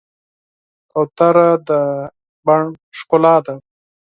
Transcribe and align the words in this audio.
کوتره 0.91 1.49
د 1.67 1.69
بڼ 2.45 2.61
ښکلا 2.97 3.35
ده. 3.45 3.55